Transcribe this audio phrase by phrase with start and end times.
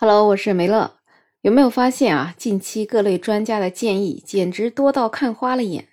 [0.00, 0.92] Hello，我是梅乐。
[1.40, 2.32] 有没有发现啊？
[2.38, 5.88] 近期各类专家的建议简直多到看花了眼，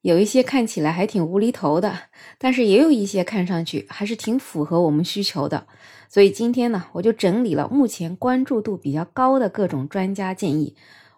[0.00, 2.04] 有一些看起来还挺无厘头的，
[2.38, 5.66] 但是也有一些看上去还是挺符合我们需求的。
[6.08, 10.74] 所以今天呢，我就整理了目前关注度比较高的各种专家建议，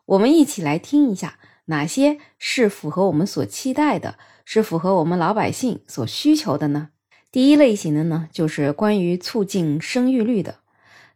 [0.06, 6.88] 我们一起来听一下哪些是符合我们所期待的，是符合我们老百姓所需求的呢？
[7.30, 10.56] 第一类型的呢，就是关于促进生育率的。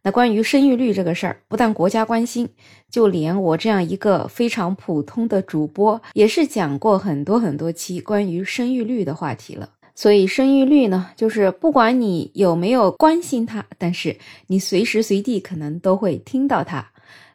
[0.03, 2.49] 那关于生育率这个事儿，不但国家关心，
[2.89, 9.69] 就连我这样一个非常普通的主播，也是讲过很多很多期关于生育率的话题了。
[9.93, 16.90] 所以生育率呢，就是不管你有没有关心它，但是你随时随地可能都会听到它。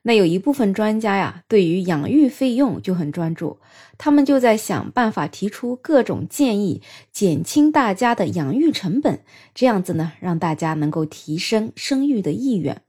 [0.06, 3.58] 那有一部分专家呀，对于养育费用就很专注，
[3.98, 9.18] 他们就在想办法提出各种建议，减轻大家的养育成本，
[9.52, 12.82] 这样子呢，让大家能够提升生育的意愿。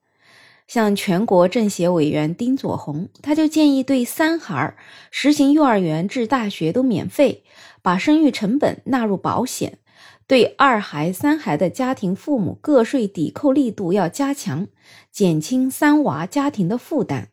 [0.68, 4.76] 像全国政协委员丁佐宏，他就建议对三孩
[5.10, 7.44] 实行幼儿园至大学都免费，
[7.82, 9.80] 把生育成本纳入保险。
[10.28, 14.68] 对二孩、三孩的家庭父母个税抵扣力度要加强，
[15.10, 17.30] 减轻三娃家庭的负担。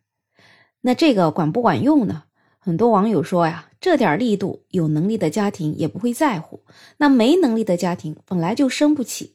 [0.82, 2.22] 那这个管不管用呢？
[2.60, 6.62] 很多网友说呀，这点力度有能力的家庭也不会在乎，
[6.98, 9.34] 那没能力的家庭本来就生不起。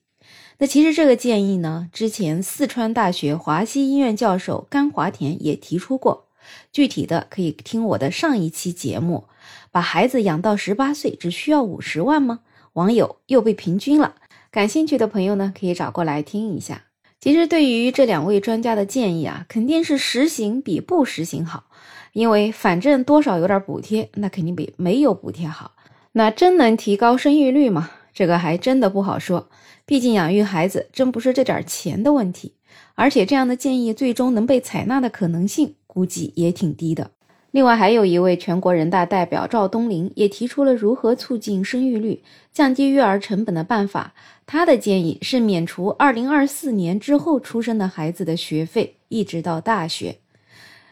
[0.59, 6.27] 那其实这个建议呢，之前四川大学华西医院教授甘华田也提出过，
[6.71, 9.25] 具体的可以听我的上一期节目。
[9.71, 12.39] 把孩子养到十八岁只需要五十万吗？
[12.79, 14.15] 网友又被平均了，
[14.49, 16.85] 感兴趣的朋友呢，可以找过来听一下。
[17.19, 21.65] 其实对于这两位专家的建议啊，肯定是实行比不实行好，
[22.13, 25.73] 因为反正多少有点补贴，那肯定比没有补贴好。
[26.13, 27.91] 那真能提高生育率吗？
[28.13, 29.49] 这个还真的不好说。
[29.85, 32.53] 毕竟养育孩子真不是这点钱的问题，
[32.95, 37.11] 而且这样的建议最终能被采纳的可能性，估计也挺低的。
[37.51, 44.13] 另外，还有一位全国人大代表赵东林也提出了如何促进生育率、降低育儿成本的办法。
[44.45, 50.17] 他的建议是免除2024年之后出生的孩子的学费，一直到大学。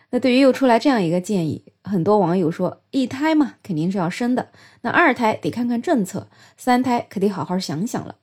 [0.10, 4.46] 那对于又出来这样一个建议，很多网友说：一胎嘛，肯定是要生的；
[4.82, 8.16] 那二胎得看看政策，三胎可得好好想想了。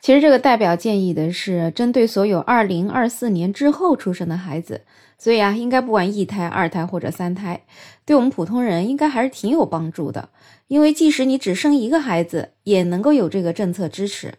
[0.00, 4.82] 其实这个代表建议的是针对所有2024年之后出生的孩子。
[5.20, 7.60] 所以啊，应该不管一胎、二胎或者三胎，
[8.04, 10.28] 对我们普通人应该还是挺有帮助的。
[10.68, 14.34] 因为即使你只生一个孩子，也能够有这个政策支持。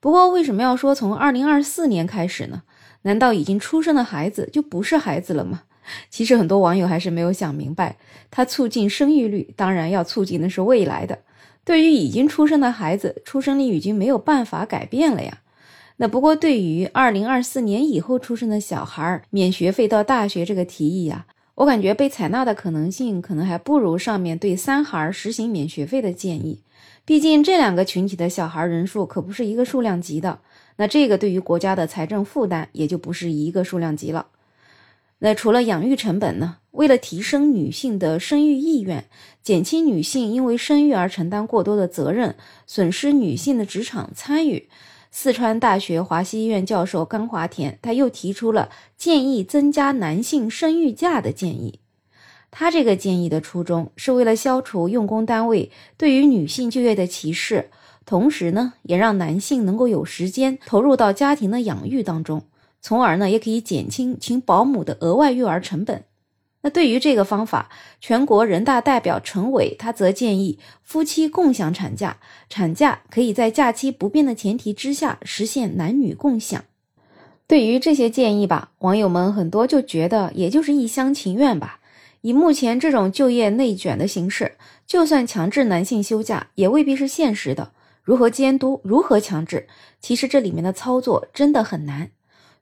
[0.00, 2.62] 不过，为什么要说从二零二四年开始呢？
[3.02, 5.64] 难道已经出生的孩子就不是孩子了吗？
[6.10, 7.96] 其实很多网友还是没有想明白，
[8.30, 11.18] 它促进生育率，当然要促进的是未来的。
[11.64, 15.38] 对于已经出生的孩子，出生率已经没有办法改变了呀。
[15.96, 26.60] 那不过，对于二零二四年以后出生的小孩免学费到大学这个提议呀，我感觉被采纳的可能性可能还不如上面对三孩实行免学费的建议。
[27.04, 30.40] 毕竟这两个群体的小孩人数可不是一个数量级的，
[30.76, 34.26] 那这个对于国家的财政负担也就不是一个数量级了。
[35.24, 36.58] 那除了养育成本呢？
[36.72, 39.06] 为了提升女性的生育意愿，
[39.42, 42.36] 减轻女性因为生育而承担过多的责任，
[42.66, 44.68] 损失女性的职场参与。
[45.10, 48.68] 四川大学华西医院教授甘华田，他又提出了
[48.98, 51.80] 建议增加男性生育假的建议。
[52.50, 57.70] 他这个建议的初衷是为了消除用工单位对于女性就业的歧视，
[58.04, 62.42] 同时呢，也让男性能够有时间投入到家庭的养育当中，
[62.84, 66.04] 从而呢，也可以减轻请保姆的额外育儿成本。
[66.60, 72.18] 那对于这个方法，全国人大代表陈伟他则建议夫妻共享产假，
[72.50, 76.62] 产假可以在假期不变的前提之下实现男女共享。
[77.46, 81.80] 对于这些建议吧，网友们很多就觉得也就是一厢情愿吧。
[82.20, 84.56] 以目前这种就业内卷的形式，
[84.86, 87.72] 就算强制男性休假，也未必是现实的。
[88.02, 88.82] 如何监督？
[88.84, 89.66] 如何强制？
[90.02, 92.10] 其实这里面的操作真的很难。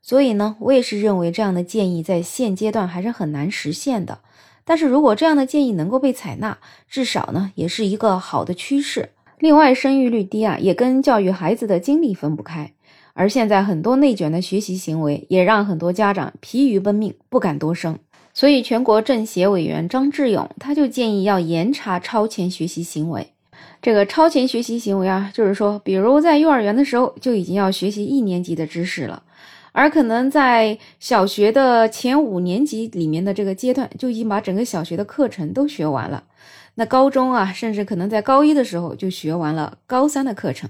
[0.03, 4.19] 所以呢，我也是认为这样的建议在现阶段还是很难实现的。
[4.65, 6.57] 但是如果这样的建议能够被采纳，
[6.89, 9.09] 至少呢也是一个好的趋势。
[9.39, 12.71] 另外，生育率低啊，也跟教育孩子的精力分不开。
[13.13, 17.97] 而现在很多内卷的学习行为，也让很多家长疲于奔命，不敢多生。
[18.33, 23.27] 所以，全国政协委员张志勇他就建议要严查超前学习行为。
[23.81, 29.23] 这个超前学习行为啊，就是说，比如在幼儿园的时候就已经要学习一年级的知识了。
[29.73, 36.23] 而可能在小学的前五年级里面的这个阶段，就已经把整个小学的课程都学完了。
[36.75, 40.69] 那高中啊，甚至可能在高一的时候就学完了高三的课程。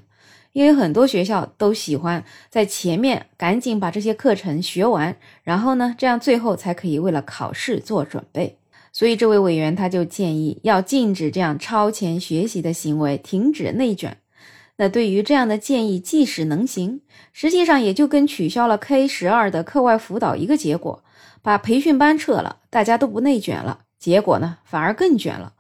[0.54, 8.58] 因为很多学校都喜欢在前面赶紧把这些课程学完，然后呢，这样最后才可以为了考试做准备。
[8.92, 14.18] 所以这位委员他就建议要禁止这样超前学习的行为，停止内卷。
[14.78, 21.04] 那对于这样的建议，即使能行，实际上也就跟取消了 K 十二的课外辅导一个结果，
[21.42, 25.54] 把培训班撤了，大家都不内卷了，结果呢反而更卷了。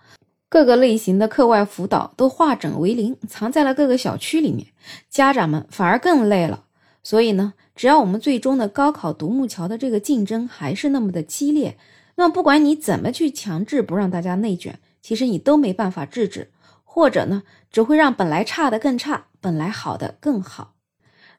[0.49, 4.67] 各个类型的课外辅导都化整为零，藏在了各个小区里面，
[5.09, 6.65] 家长们反而更累了。
[7.01, 11.75] 所以呢，只要我们最终的高考独木桥的这个竞争还是那么的激烈，
[12.15, 16.51] 那么不管你怎么去强制不让大家内卷，其实你都没办法制止，
[16.93, 17.41] 或者呢，
[17.71, 20.75] 只会让本来差的更差，本来好的更好。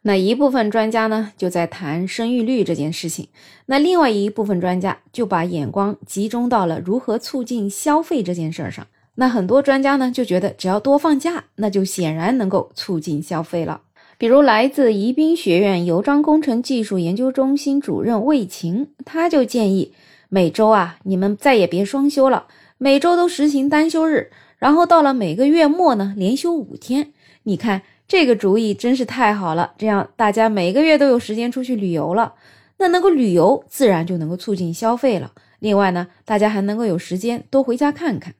[0.03, 3.27] 那一部分专家呢，就在谈生育率这件事情；
[3.67, 8.85] 那另外一部分专家就把眼光集中到了如何促进消费这件事儿上。
[9.15, 13.83] 那很多专家呢就觉得，只要多放假，那就显然能够促进消费了。
[14.19, 19.95] 比如来自宜宾学院油装工程技术研究中心主任魏晴，他就建议
[20.29, 24.33] 每周啊，你们再也别双休了，每周都实行单休日，
[24.65, 27.13] 然后到了每个月末呢，连休五天。
[27.43, 32.33] 你看这个主意真是太好了，这样大家每个月都有时间出去旅游了，
[32.79, 35.33] 那能够旅游，自然就能够促进消费了。
[35.59, 38.37] 另外呢，大家还能够有时间多回家看看。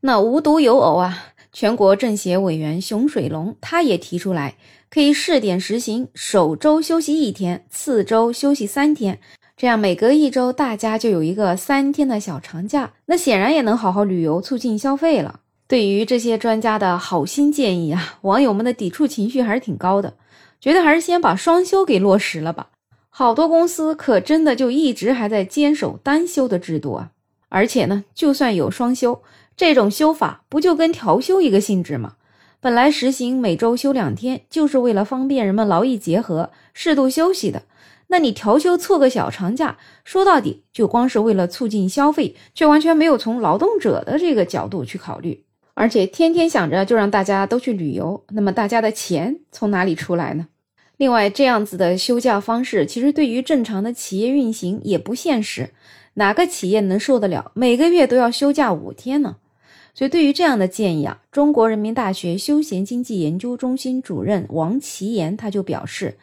[0.00, 4.56] 那无独有偶啊，全国政协委员熊水龙他也提出来，
[4.90, 9.20] 可以试点实行首周休息一天，次周休息三天，
[9.56, 15.42] 这样每隔一周大家就有一个三天的小长假，那显然也能好好旅游，促进消费了。
[15.68, 20.14] 对于这些专家的好心建议啊，网友们的抵触情绪还是挺高的，
[20.58, 22.70] 觉得还是先把双休给落实了吧。
[23.10, 27.10] 好多公司可真的就一直还在坚守单休的制度啊，
[27.50, 29.20] 而且呢，就算有双休。
[29.58, 32.14] 这种休法不就跟调休一个性质吗？
[32.60, 37.64] 本来实行每周休两天，就是为了方便人们劳逸结合、适度休息的。
[38.06, 45.44] 那你调休凑个小长假，说到底就光是为了促进消费，却完全没有从劳动者的这个角度去考虑。
[45.80, 50.48] 而且天天想着就让大家都去旅游，那么大家的钱从哪里出来呢？
[50.96, 55.70] 另外，这样子的休假方式，其实对于正常的企业运行也不现实。
[56.14, 59.36] 哪个企业能受得了每个月都要休假五天呢？
[59.94, 66.18] 所以，对于这样的建议啊，中国人民大学休闲经济研究中心主任王奇岩他就表示，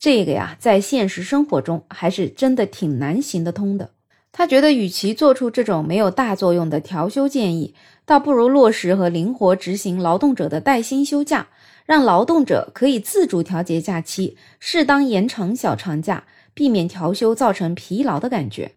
[0.00, 3.90] 这个呀，在现实生活中还是真的挺难行得通的。
[4.38, 7.74] 他觉得，与其做出这种没有大作用的调休建议，
[8.04, 11.48] 倒不如落实和灵活执行劳动者的带薪休假，
[11.86, 18.72] 让劳动者可以自主调节假期，适当延长小长假，避免调休造成疲劳的感觉。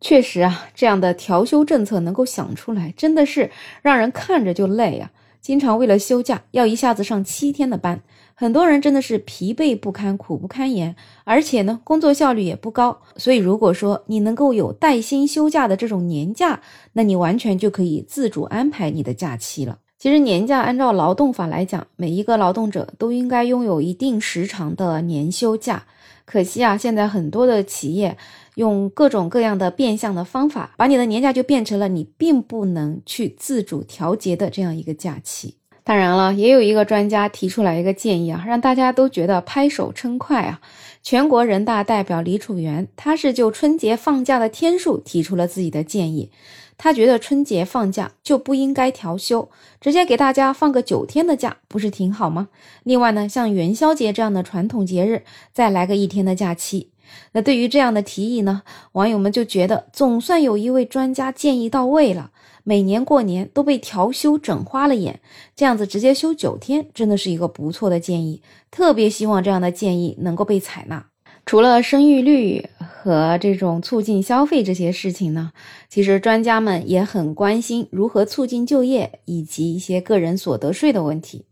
[0.00, 5.12] 确实啊，这样的调休政策能够想出来，真的是让人看着就累啊！
[5.46, 8.02] 经常为了休假要一下子上七天的班，
[8.34, 13.00] 很多人真的是疲惫不堪、苦不堪言，而且呢，工作效率也不高。
[13.16, 16.60] 所以，如果说你能够有带薪休假的这种年假，
[16.94, 19.78] 那你完全就可以自主安排你的假期了。
[20.06, 25.82] 其实，年假按照劳动法来讲，每一个劳动者都应该拥有一定时长的年休假。
[26.24, 28.16] 可惜啊，现在很多的企业。
[28.54, 35.56] 用各种各样的变相的方法，把你的年假就变成了你并不能去自主调节的这样一个假期。
[35.82, 40.60] 当然了，也有一个专家提出来一个建议啊，让大家都觉得拍手称快啊。
[41.08, 46.32] 全国人大代表李楚元，他是就春节放假的天数提出了自己的建议。
[46.76, 49.48] 他觉得春节放假就不应该调休，
[49.80, 52.48] 直接给大家放个九天的假，不是挺好吗？
[52.82, 55.22] 另外呢，像元宵节这样的传统节日，
[55.52, 56.90] 再来个一天的假期。
[57.30, 58.62] 那对于这样的提议呢，
[58.94, 62.32] 网友们就觉得总算有一位专家建议到位了。
[62.68, 65.20] 每年过年都被调休整花了眼，
[65.54, 68.42] 这样子直接休九天，真的是一个不错的建议。
[68.72, 71.06] 特别希望这样的建议能够被采纳。
[71.44, 75.52] 除了生育率和这种促进消费这些事情呢，
[75.88, 81.46] 其实专家们也很关心如何促进就业以及一些个人所得税的问题。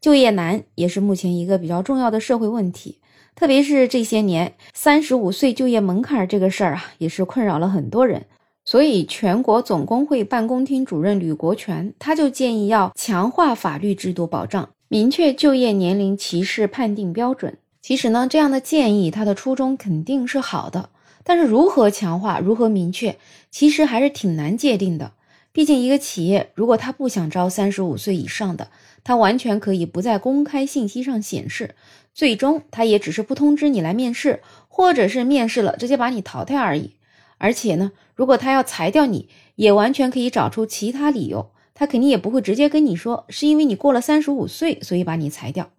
[0.00, 3.00] 就业难也是目前一个比较重要的社会问题。
[3.34, 8.24] 特别是这些年，三十五岁就业门槛这个事儿啊，也是困扰了很多人。
[8.64, 17.58] 所以，全国总工会办公厅主任吕国权他就建议要强化法律制度保障，明确就业年龄歧视判定标准。
[17.82, 20.88] 其实呢，这样的建议他的初衷肯定是好的，
[21.22, 23.18] 但是如何强化、如何明确，
[23.50, 25.12] 其实还是挺难界定的。
[25.52, 28.70] 毕竟，一个企业如果他不想招三十五岁以上的，
[29.04, 31.74] 他完全可以不在公开信息上显示。
[32.14, 36.92] 最终，他也只是不通知你来面试，或者是面试了直接把你淘汰而已。
[37.38, 41.50] 而且呢，如果他要裁掉你，也完全可以找出其他理由。
[41.74, 45.70] 他肯定也不会直接跟你说，是因为你过了三十五岁，所以把你裁掉。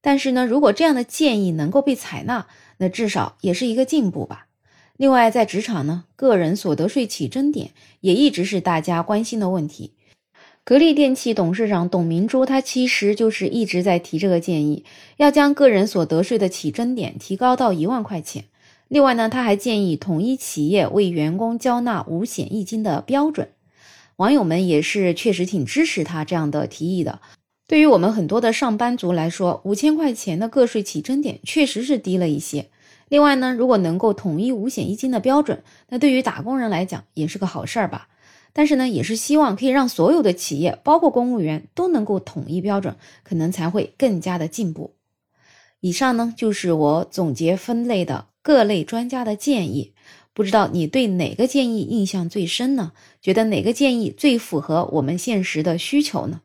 [0.00, 2.46] 但是呢，如果这样的建议能够被采纳，
[2.78, 4.46] 那至少也是一个进步吧。
[4.96, 9.94] 另外，在职场呢，个人所得税起征点也一直是大家关心的问题。
[10.64, 14.84] 格力电器董事长董明珠，他其实就是一直在提这个建议，
[15.16, 18.44] 要将个人所得税的起征点提高到一万块钱。
[18.92, 23.48] 另外呢，他还建议统一企业为员工交纳五险一金的标准。
[24.16, 27.22] 网友们也是确实挺支持他这样的提议的。
[27.66, 32.68] 对于我们很多的上班族来说，五千块钱的个税起征点确实是低了一些。
[33.08, 38.08] 另外呢，如果能够统一五险一金的标准，那对于打工人来讲也是个好事儿吧。
[38.52, 44.96] 但是呢，也是希望可以让所有的企业，包括公务员，都能够统一标准，可能才会更加的进步。
[45.80, 49.92] 以上呢，就是我总结分类的各类专家的建议。
[50.34, 52.92] 不知道你对哪个建议印象最深呢？
[53.20, 56.40] 觉得哪个建议最符合我们现实的需求呢？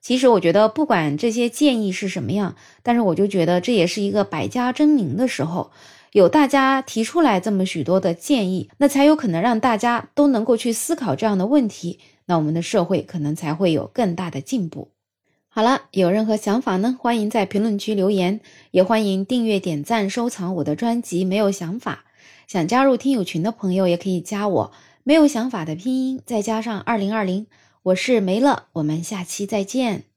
[0.00, 5.72] 其实我觉得，不管这些建议是什么样，但是我就觉得这也是一个百家争鸣的时候，
[6.12, 14.93] 有大家提出来这么许多的建议，那才有可能让大家都能够去思考这样的问题，那我们的社会可能才会有更大的进步。
[15.56, 16.98] 好了，有任何想法呢？
[17.00, 18.40] 欢迎在评论区留言，
[18.72, 21.24] 也欢迎订阅、点赞、收藏我的专辑。
[21.24, 22.06] 没有想法。
[22.48, 24.72] 想加入听友群的朋友也可以加我，
[25.04, 27.46] 没有想法的拼音再加上二零二零，
[27.84, 30.13] 我是梅乐，我们下期再见。